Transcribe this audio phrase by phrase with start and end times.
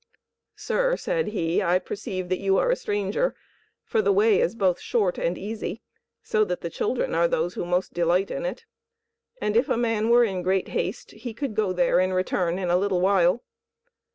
[0.55, 3.35] "Sir," said he, "I perceive that you are a stranger,
[3.83, 5.83] for the way is both short and easy,
[6.23, 8.65] so that the children are those who most delight in it;
[9.39, 12.71] and if a man were in great haste he could go there and return in
[12.71, 13.43] a little while.